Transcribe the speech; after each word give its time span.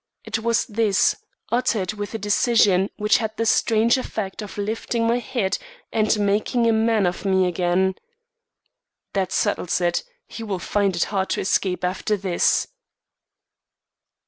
It 0.23 0.39
was 0.39 0.65
this, 0.65 1.15
uttered 1.51 1.93
with 1.93 2.15
a 2.15 2.17
decision 2.17 2.89
which 2.97 3.19
had 3.19 3.37
the 3.37 3.45
strange 3.45 3.99
effect 3.99 4.41
of 4.41 4.57
lifting 4.57 5.05
my 5.05 5.19
head 5.19 5.59
and 5.93 6.17
making 6.17 6.65
a 6.65 6.73
man 6.73 7.05
of 7.05 7.23
me 7.23 7.45
again: 7.47 7.93
"That 9.13 9.31
settles 9.31 9.79
it. 9.79 10.01
He 10.25 10.41
will 10.41 10.57
find 10.57 10.95
it 10.95 11.03
hard 11.13 11.29
to 11.29 11.41
escape 11.41 11.83
after 11.83 12.17
this." 12.17 12.65